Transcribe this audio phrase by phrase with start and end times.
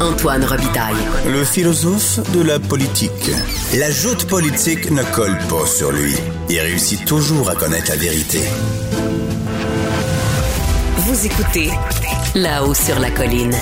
[0.00, 0.94] Antoine Robitaille.
[1.26, 3.30] Le philosophe de la politique.
[3.78, 6.12] La joute politique ne colle pas sur lui.
[6.50, 8.40] Il réussit toujours à connaître la vérité.
[10.98, 11.70] Vous écoutez
[12.34, 13.54] là-haut sur la colline.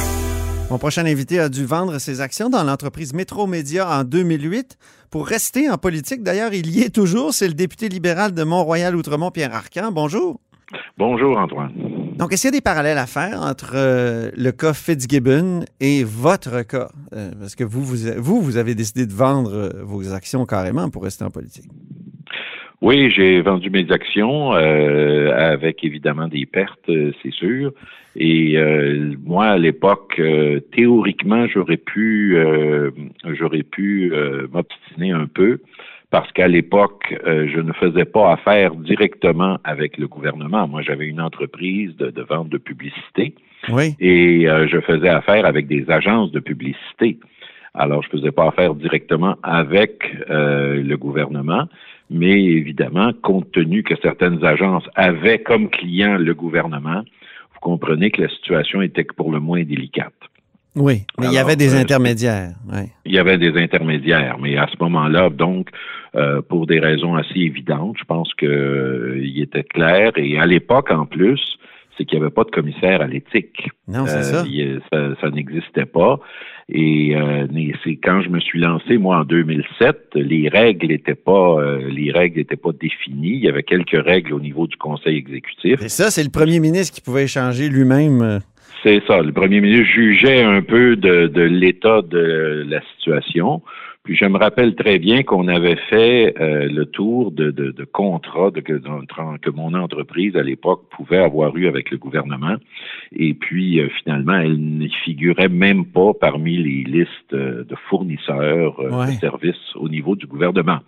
[0.70, 4.76] Mon prochain invité a dû vendre ses actions dans l'entreprise Métro Média en 2008
[5.10, 6.24] pour rester en politique.
[6.24, 7.32] D'ailleurs, il y est toujours.
[7.32, 9.92] C'est le député libéral de Mont-Royal-Outremont, Pierre Arcan.
[9.92, 10.40] Bonjour.
[10.98, 11.93] Bonjour, Antoine.
[12.16, 16.04] Donc, est-ce qu'il y a des parallèles à faire entre euh, le cas Fitzgibbon et
[16.04, 16.88] votre cas?
[17.12, 21.02] Euh, parce que vous, vous, vous avez décidé de vendre euh, vos actions carrément pour
[21.02, 21.64] rester en politique.
[22.80, 26.90] Oui, j'ai vendu mes actions avec évidemment des pertes,
[27.22, 27.72] c'est sûr.
[28.14, 28.58] Et
[29.24, 30.20] moi, à l'époque,
[30.72, 32.36] théoriquement, j'aurais pu,
[33.24, 34.12] j'aurais pu
[34.52, 35.60] m'obstiner un peu
[36.14, 40.68] parce qu'à l'époque, je ne faisais pas affaire directement avec le gouvernement.
[40.68, 43.34] Moi, j'avais une entreprise de, de, vente de publicité.
[43.68, 43.96] Oui.
[43.98, 47.18] Et je faisais affaire avec des agences de publicité.
[47.74, 51.64] Alors, je faisais pas affaire directement avec le gouvernement.
[52.10, 57.02] Mais évidemment, compte tenu que certaines agences avaient comme client le gouvernement,
[57.54, 60.14] vous comprenez que la situation était pour le moins délicate.
[60.76, 62.52] Oui, mais il y avait des euh, intermédiaires.
[63.04, 65.68] Il y avait des intermédiaires, mais à ce moment-là, donc,
[66.16, 70.12] euh, pour des raisons assez évidentes, je pense qu'il euh, était clair.
[70.16, 71.40] Et à l'époque, en plus,
[71.96, 73.68] c'est qu'il n'y avait pas de commissaire à l'éthique.
[73.86, 74.44] Non, c'est ça.
[75.20, 76.18] Ça, n'existait pas.
[76.68, 77.14] Et
[77.84, 81.58] c'est quand je me suis lancé, moi, en 2007, les règles n'étaient pas,
[81.88, 83.34] les règles n'étaient pas définies.
[83.34, 85.80] Il y avait quelques règles au niveau du Conseil exécutif.
[85.82, 88.40] Et ça, c'est le premier ministre qui pouvait échanger lui-même.
[88.82, 89.22] C'est ça.
[89.22, 93.62] Le premier ministre jugeait un peu de, de l'état de la situation.
[94.04, 97.84] Puis je me rappelle très bien qu'on avait fait euh, le tour de, de, de
[97.84, 102.56] contrats de, que, que, mon entreprise à l'époque pouvait avoir eu avec le gouvernement.
[103.16, 108.76] Et puis euh, finalement, elle n'y figurait même pas parmi les listes euh, de fournisseurs
[108.78, 110.80] de services au niveau du gouvernement.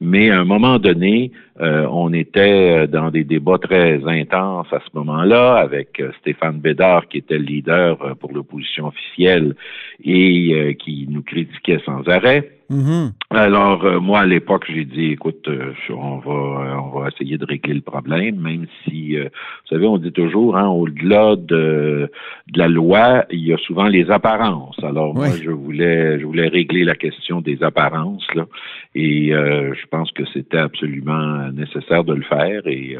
[0.00, 5.56] Mais à un moment donné, on était dans des débats très intenses à ce moment-là
[5.56, 9.56] avec Stéphane Bédard qui était le leader pour l'opposition officielle
[10.02, 12.59] et qui nous critiquait sans arrêt.
[12.70, 13.10] Mm-hmm.
[13.30, 17.36] Alors, euh, moi, à l'époque, j'ai dit, écoute, euh, on va euh, on va essayer
[17.36, 22.10] de régler le problème, même si, vous savez, on dit toujours, hein, au-delà de,
[22.48, 24.78] de la loi, il y a souvent les apparences.
[24.84, 28.46] Alors, moi, je voulais je voulais régler la question des apparences, là,
[28.94, 32.96] et je pense que c'était absolument nécessaire de le faire, et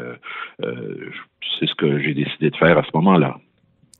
[0.60, 3.36] c'est ce que j'ai décidé de faire à ce moment-là.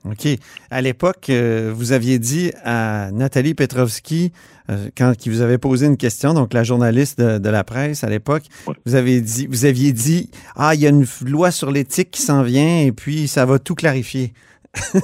[0.05, 0.27] OK.
[0.71, 4.31] À l'époque, euh, vous aviez dit à Nathalie Petrovski,
[4.69, 8.09] euh, quand qui vous avait posé une question, donc la journaliste de, la presse à
[8.09, 8.43] l'époque,
[8.85, 12.21] vous avez dit, vous aviez dit, ah, il y a une loi sur l'éthique qui
[12.21, 14.33] s'en vient et puis ça va tout clarifier.
[14.73, 14.99] Ça,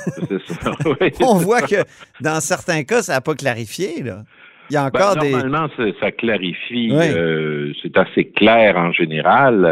[1.21, 1.83] On voit que
[2.21, 4.23] dans certains cas, ça n'a pas clarifié, là.
[4.69, 5.31] Il y a ben, encore des.
[5.31, 5.69] Normalement,
[6.01, 6.89] ça clarifie.
[6.91, 9.65] Euh, c'est assez clair en général.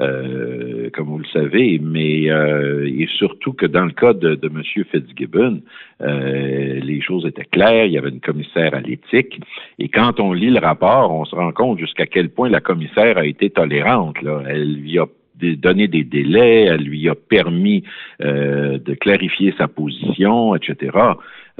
[0.00, 4.48] Euh, comme vous le savez, mais euh, et surtout que dans le cas de, de
[4.48, 4.60] M.
[4.90, 5.62] Fitzgibbon,
[6.00, 9.40] euh, les choses étaient claires, il y avait une commissaire à l'éthique,
[9.78, 13.18] et quand on lit le rapport, on se rend compte jusqu'à quel point la commissaire
[13.18, 14.20] a été tolérante.
[14.22, 14.42] Là.
[14.48, 15.06] Elle lui a
[15.40, 17.84] donné des délais, elle lui a permis
[18.20, 20.90] de clarifier sa position, etc.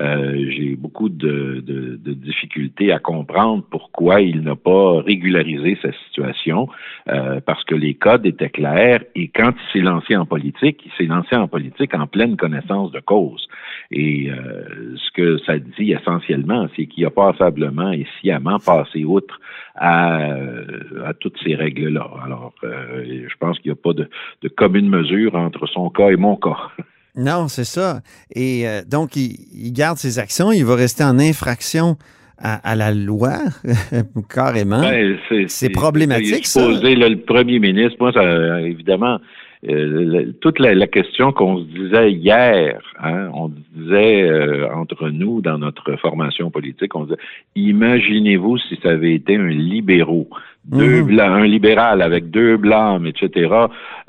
[0.01, 5.93] Euh, j'ai beaucoup de, de, de, difficultés à comprendre pourquoi il n'a pas régularisé sa
[6.07, 6.69] situation,
[7.09, 10.91] euh, parce que les codes étaient clairs et quand il s'est lancé en politique, il
[10.99, 13.47] s'est lancé en politique en pleine connaissance de cause.
[13.93, 19.41] Et euh, ce que ça dit essentiellement, c'est qu'il a passablement et sciemment passé outre
[19.77, 20.17] à,
[21.05, 22.11] à toutes ces règles-là.
[22.25, 24.09] Alors, je pense qu'il n'y a pas de,
[24.43, 26.71] de commune mesure entre son cas et mon cas.
[27.17, 28.01] Non, c'est ça.
[28.35, 31.97] Et euh, donc, il, garde ses actions, il va rester en infraction
[32.37, 33.39] à, la loi,
[34.35, 34.81] carrément.
[34.81, 35.17] Ben,
[35.47, 36.67] c'est problématique, ça.
[36.69, 39.19] le premier ministre, moi, ça, évidemment,
[39.69, 45.57] euh, toute la, question qu'on se disait hier, hein, on disait euh, entre nous dans
[45.57, 47.21] notre formation politique, on disait,
[47.57, 50.29] imaginez-vous si ça avait été un libéraux
[50.65, 51.07] deux mhm.
[51.07, 53.51] blancs, un libéral avec deux blancs, etc.,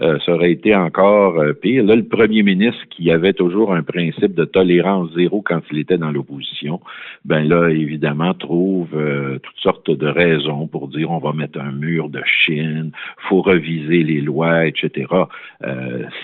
[0.02, 1.84] euh, ça aurait été encore euh, pire.
[1.84, 5.98] Là, le premier ministre qui avait toujours un principe de tolérance zéro quand il était
[5.98, 6.80] dans l'opposition,
[7.26, 11.72] ben là, évidemment, trouve euh, toutes sortes de raisons pour dire on va mettre un
[11.72, 12.92] mur de Chine,
[13.30, 15.06] faut reviser les lois, etc.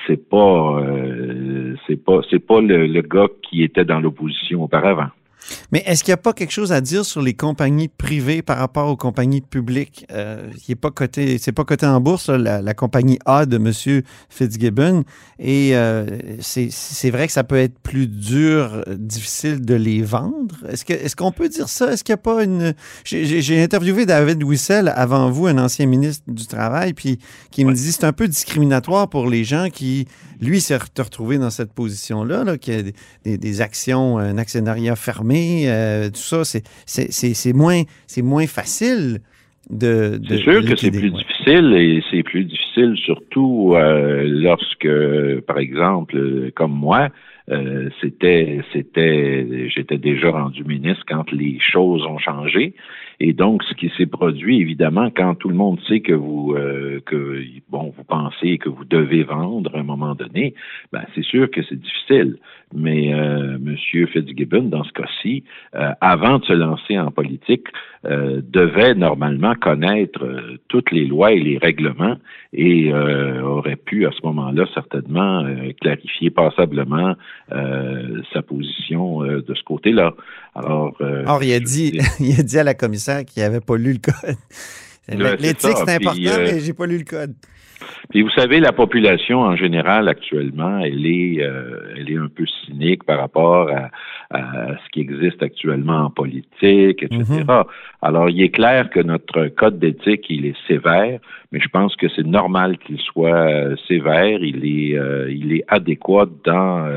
[0.07, 0.83] c'est pas,
[1.87, 5.09] c'est pas, c'est pas le gars qui était dans l'opposition auparavant.
[5.71, 8.57] Mais est-ce qu'il n'y a pas quelque chose à dire sur les compagnies privées par
[8.57, 10.05] rapport aux compagnies publiques?
[10.11, 14.01] Euh, il pas coté, c'est pas coté en bourse, la, compagnie A de M.
[14.29, 15.03] Fitzgibbon.
[15.39, 16.05] Et euh,
[16.39, 20.55] c'est vrai que ça peut être plus dur, difficile de les vendre.
[20.69, 21.91] Est-ce que est-ce qu'on peut dire ça?
[21.91, 22.73] Est-ce qu'il n'y a pas une.
[23.03, 27.19] J'ai interviewé David Wissel avant vous, un ancien ministre du Travail, puis
[27.51, 30.07] qui me dit c'est un peu discriminatoire pour les gens qui,
[30.39, 35.30] lui, s'est retrouvé dans cette position-là, là, qui a des, des actions, un actionnariat fermé
[35.33, 36.43] euh, tout ça,
[36.85, 37.83] c'est moins,
[38.17, 39.19] moins facile
[39.69, 40.19] de.
[40.27, 44.87] c'est sûr que c'est plus difficile et c'est plus difficile surtout euh, lorsque,
[45.47, 47.09] par exemple, comme moi,
[47.49, 52.75] euh, c'était, j'étais déjà rendu ministre quand les choses ont changé.
[53.19, 57.01] Et donc, ce qui s'est produit, évidemment, quand tout le monde sait que vous, euh,
[58.07, 60.53] pensez que vous devez vendre à un moment donné,
[60.91, 62.37] ben, c'est sûr que c'est difficile.
[62.73, 63.75] Mais M.
[63.77, 67.67] Fitzgibbon, dans ce cas-ci, avant de se lancer en politique,
[68.05, 70.25] devait normalement connaître
[70.69, 72.15] toutes les lois et les règlements
[73.43, 75.45] aurait pu à ce moment-là certainement
[75.81, 77.15] clarifier passablement
[77.49, 80.13] sa position de ce côté-là.
[80.55, 80.93] Alors,
[81.27, 83.99] Or, il a dit, il a dit à la commissaire qu'il n'avait pas lu le
[83.99, 84.35] code.
[85.07, 87.33] L'éthique, c'est important, mais j'ai pas lu le code.
[88.09, 92.45] Puis vous savez, la population en général actuellement, elle est, euh, elle est un peu
[92.65, 93.89] cynique par rapport à,
[94.33, 97.23] ce qui existe actuellement en politique, etc.
[97.23, 97.65] Mm-hmm.
[98.01, 101.19] Alors, il est clair que notre code d'éthique, il est sévère,
[101.51, 104.41] mais je pense que c'est normal qu'il soit euh, sévère.
[104.41, 106.87] Il est, euh, il est adéquat dans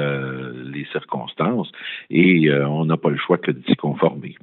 [0.72, 1.70] les circonstances
[2.10, 4.36] et on n'a pas le choix que de s'y conformer.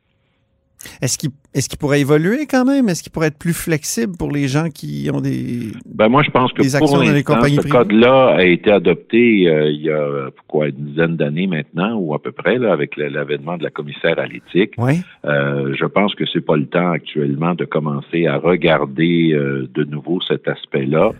[1.02, 2.90] Est-ce qu'il est pourrait évoluer quand même?
[2.90, 6.32] Est-ce qu'il pourrait être plus flexible pour les gens qui ont des Ben moi, je
[6.32, 10.86] pense que pour l'instant, ce code-là a été adopté euh, il y a quoi, une
[10.86, 14.74] dizaine d'années maintenant, ou à peu près, là, avec l'avènement de la commissaire à l'éthique.
[14.78, 15.02] Oui.
[15.26, 19.84] Euh, je pense que c'est pas le temps actuellement de commencer à regarder euh, de
[19.84, 21.12] nouveau cet aspect-là.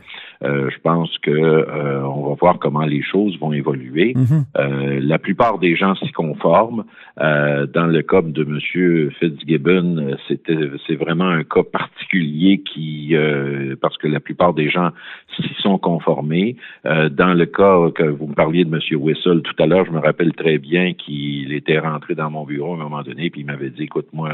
[0.44, 4.16] Euh, je pense que euh, on va voir comment les choses vont évoluer.
[4.58, 6.84] Euh, la plupart des gens s'y conforment.
[7.18, 9.12] dans le cas de M.
[9.20, 10.58] Fitzgibbon, c'était
[10.88, 13.16] c'est vraiment un cas particulier qui
[13.82, 14.90] parce que la plupart des gens
[15.36, 16.56] s'y sont conformés.
[16.84, 18.80] dans le cas que vous me parliez de M.
[19.02, 22.74] Whistle tout à l'heure, je me rappelle très bien qu'il était rentré dans mon bureau
[22.74, 24.32] à un moment donné, puis il m'avait dit, écoute, moi,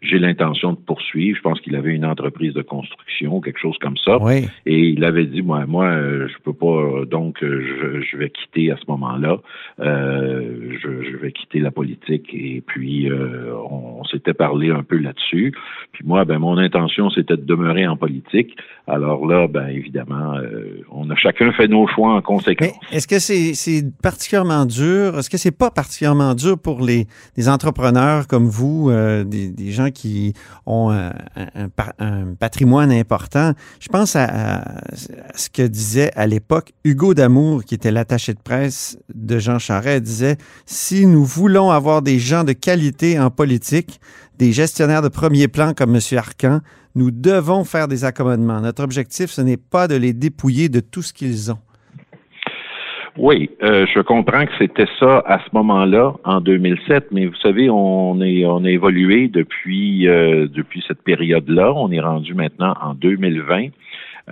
[0.00, 1.36] j'ai l'intention de poursuivre.
[1.36, 4.18] Je pense qu'il avait une entreprise de construction, quelque chose comme ça.
[4.66, 8.70] Et il avait dit, moi, moi, euh, je peux pas, donc euh, je, vais quitter
[8.70, 9.38] à ce moment-là.
[9.80, 13.08] Euh, je, vais quitter la politique et puis
[13.70, 15.54] on, s'était parlé un peu là-dessus.
[15.92, 18.56] Puis moi, ben mon intention c'était de demeurer en politique.
[18.86, 20.34] Alors là, ben évidemment,
[20.90, 22.72] on a chacun fait nos choix en conséquence.
[22.90, 27.06] Est-ce que c'est particulièrement dur Est-ce que c'est pas particulièrement dur pour les,
[27.48, 28.90] entrepreneurs comme vous,
[29.24, 30.34] des, gens qui
[30.66, 33.52] ont un, patrimoine important?
[33.80, 34.64] Je pense à
[35.34, 40.02] ce que disait à l'époque Hugo Damour, qui était l'attaché de presse de Jean Charest,
[40.02, 40.36] disait
[40.66, 44.00] Si nous voulons avoir des gens de qualité en politique,
[44.38, 46.00] des gestionnaires de premier plan comme M.
[46.16, 46.60] Arcan,
[46.94, 48.60] nous devons faire des accommodements.
[48.60, 51.58] Notre objectif, ce n'est pas de les dépouiller de tout ce qu'ils ont.
[53.18, 57.68] Oui, euh, je comprends que c'était ça à ce moment-là, en 2007, mais vous savez,
[57.68, 61.74] on a évolué depuis euh, depuis cette période-là.
[61.74, 63.68] On est rendu maintenant en 2020.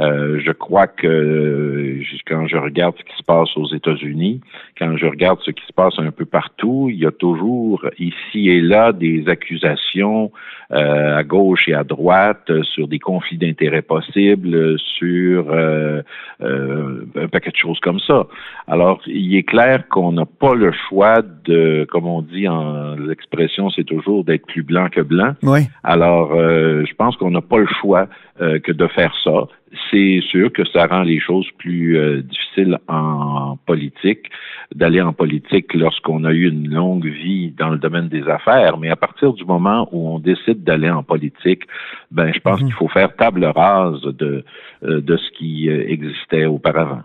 [0.01, 4.41] Euh, je crois que quand je regarde ce qui se passe aux États-Unis,
[4.79, 8.49] quand je regarde ce qui se passe un peu partout, il y a toujours ici
[8.49, 10.33] et là des accusations
[10.73, 16.01] euh, à gauche et à droite sur des conflits d'intérêts possibles, sur euh,
[16.41, 18.27] un paquet de choses comme ça.
[18.69, 23.69] Alors, il est clair qu'on n'a pas le choix de, comme on dit en l'expression,
[23.71, 25.35] c'est toujours d'être plus blanc que blanc.
[25.43, 25.61] Oui.
[25.83, 28.07] Alors, je pense qu'on n'a pas le choix
[28.39, 29.49] que de faire ça
[29.91, 34.31] c'est sûr que ça rend les choses plus euh, difficiles en politique,
[34.75, 38.79] d'aller en politique lorsqu'on a eu une longue vie dans le domaine des affaires.
[38.79, 41.63] Mais à partir du moment où on décide d'aller en politique,
[42.11, 44.45] ben, je pense qu'il faut faire table rase de,
[44.83, 47.03] euh, ce qui euh, existait auparavant.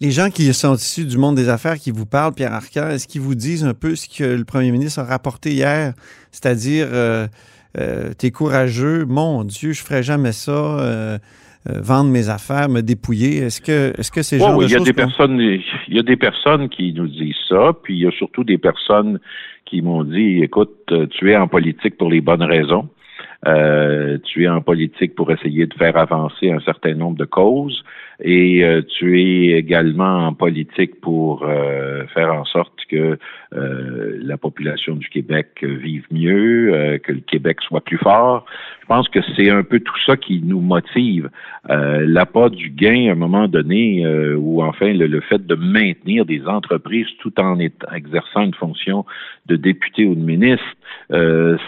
[0.00, 3.08] Les gens qui sont issus du monde des affaires qui vous parlent, Pierre Arcan, est-ce
[3.08, 5.94] qu'ils vous disent un peu ce que le premier ministre a rapporté hier,
[6.30, 6.88] c'est-à-dire
[8.18, 11.18] t'es courageux, mon Dieu, je ferais jamais ça.
[11.66, 13.38] Vendre mes affaires, me dépouiller.
[13.38, 16.02] Est-ce que est-ce que c'est genre oui, il y a des personnes il y a
[16.02, 19.18] des personnes qui nous disent ça, puis il y a surtout des personnes
[19.64, 22.88] qui m'ont dit écoute, tu es en politique pour les bonnes raisons.
[23.46, 27.84] Euh, tu es en politique pour essayer de faire avancer un certain nombre de causes
[28.20, 33.18] et euh, tu es également en politique pour euh, faire en sorte que
[33.56, 38.44] la population du Québec vive mieux, que le Québec soit plus fort.
[38.82, 41.30] Je pense que c'est un peu tout ça qui nous motive.
[41.68, 44.04] L'appât du gain à un moment donné,
[44.34, 49.04] ou enfin le, fait de maintenir des entreprises tout en exerçant une fonction
[49.46, 50.66] de député ou de ministre,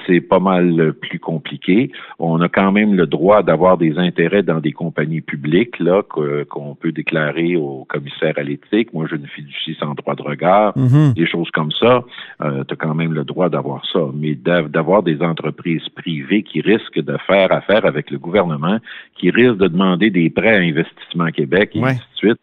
[0.06, 1.92] c'est pas mal plus compliqué.
[2.18, 6.02] On a quand même le droit d'avoir des intérêts dans des compagnies publiques là
[6.44, 8.92] qu'on peut déclarer au commissaire à l'éthique.
[8.92, 11.12] Moi, je ne fiducie sans droit de regard, mhm.
[11.14, 12.04] des choses comme ça.
[12.42, 14.00] Euh, tu as quand même le droit d'avoir ça.
[14.14, 18.78] Mais d'avoir des entreprises privées qui risquent de faire affaire avec le gouvernement,
[19.18, 22.40] qui risquent de demander des prêts à Investissement Québec et ainsi de suite,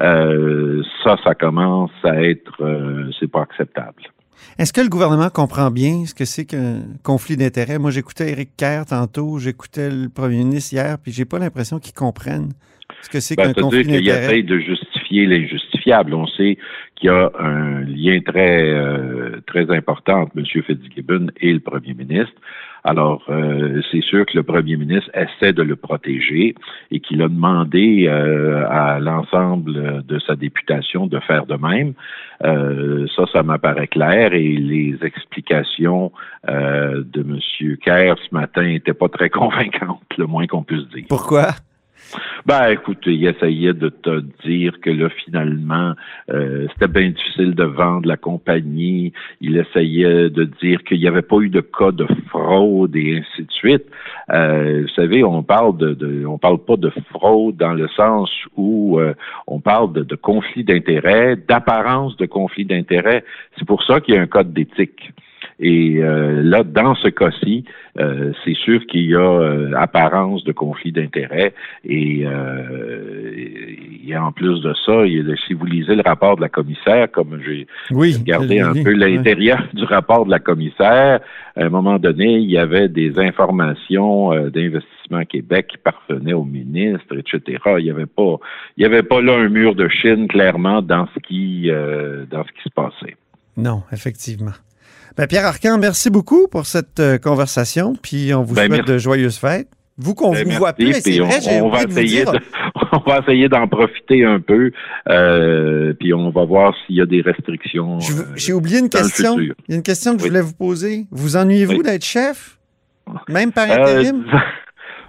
[0.00, 4.02] euh, ça, ça commence à être, euh, c'est pas acceptable.
[4.58, 7.78] Est-ce que le gouvernement comprend bien ce que c'est qu'un conflit d'intérêts?
[7.78, 11.94] Moi, j'écoutais Éric Kerr tantôt, j'écoutais le premier ministre hier, puis j'ai pas l'impression qu'ils
[11.94, 12.52] comprennent
[13.02, 14.24] ce que c'est ben, qu'un conflit d'intérêts.
[14.24, 16.14] Essaye de justifier l'injustifiable.
[16.14, 16.58] On sait
[16.96, 20.44] qu'il y a un lien très, euh, très important entre M.
[20.44, 22.34] Fitzgibbon et le premier ministre.
[22.86, 26.54] Alors, euh, c'est sûr que le premier ministre essaie de le protéger
[26.92, 31.94] et qu'il a demandé euh, à l'ensemble de sa députation de faire de même.
[32.44, 36.12] Euh, ça, ça m'apparaît clair et les explications
[36.46, 37.76] de M.
[37.82, 41.06] Kerr ce matin n'étaient pas très convaincantes, le moins qu'on puisse dire.
[41.08, 41.56] Pourquoi?
[42.44, 45.94] Ben, écoute, il essayait de te dire que là, finalement,
[46.30, 49.12] euh, c'était bien difficile de vendre la compagnie.
[49.40, 53.42] Il essayait de dire qu'il n'y avait pas eu de cas de fraude et ainsi
[53.42, 53.86] de suite.
[54.30, 59.00] Euh, vous savez, on parle de, on parle pas de fraude dans le sens où
[59.00, 59.14] euh,
[59.46, 63.24] on parle de, de conflit d'intérêt, d'apparence de conflit d'intérêt.
[63.58, 65.12] C'est pour ça qu'il y a un code d'éthique.
[65.58, 67.64] Et euh, là, dans ce cas-ci,
[67.98, 72.26] euh, c'est sûr qu'il y a euh, apparence de conflit d'intérêts et,
[74.18, 75.04] en plus de ça,
[75.46, 79.84] si vous lisez le rapport de la commissaire, comme j'ai regardé un peu l'intérieur du
[79.84, 81.20] rapport de la commissaire,
[81.54, 87.16] à un moment donné, il y avait des informations d'investissement Québec qui parvenaient au ministre,
[87.16, 87.58] etc.
[87.78, 88.36] Il n'y avait pas,
[88.76, 92.52] il y avait pas là un mur de Chine clairement dans ce qui, dans ce
[92.52, 93.16] qui se passait.
[93.56, 94.52] Non, effectivement.
[95.16, 97.94] Ben, Pierre Arcan, merci beaucoup pour cette euh, conversation.
[98.00, 99.68] Puis on vous ben, souhaite de joyeuses fêtes.
[99.98, 102.24] Vous qu'on ben, vous voit plus, c'est vrai, on, va essayer
[102.92, 104.70] on va essayer d'en profiter un peu,
[105.08, 107.96] euh, puis on va voir s'il y a des restrictions.
[107.96, 109.38] Euh, j'ai oublié une question.
[109.38, 111.06] Il y a une question que je voulais vous poser.
[111.10, 112.58] Vous ennuyez-vous d'être chef,
[113.28, 114.26] même par intérim?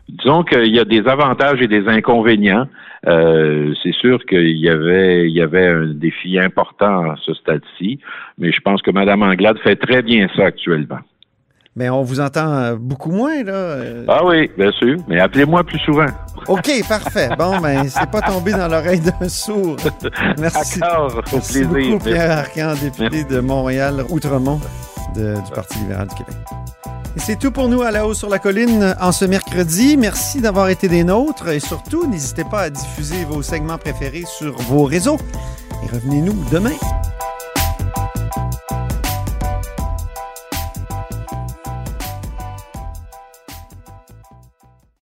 [0.10, 2.68] disons qu'il y a des avantages et des inconvénients.
[3.06, 8.00] Euh, c'est sûr qu'il y avait, il y avait un défi important à ce stade-ci,
[8.38, 11.00] mais je pense que Mme Anglade fait très bien ça actuellement.
[11.76, 13.54] Mais on vous entend euh, beaucoup moins, là.
[13.54, 14.06] Euh.
[14.08, 14.98] Ah oui, bien sûr.
[15.08, 16.08] Mais appelez-moi plus souvent.
[16.48, 17.30] OK, parfait.
[17.38, 19.78] Bon, ben, c'est pas tombé dans l'oreille d'un sourd.
[20.40, 20.80] Merci.
[20.80, 24.60] D'accord, au Merci beaucoup, Pierre Arcan, député de Montréal-Outremont
[25.16, 26.36] du Parti libéral du Québec.
[27.20, 29.98] C'est tout pour nous à la hausse sur la colline en ce mercredi.
[29.98, 34.56] Merci d'avoir été des nôtres et surtout, n'hésitez pas à diffuser vos segments préférés sur
[34.64, 35.18] vos réseaux.
[35.84, 36.76] Et revenez-nous demain.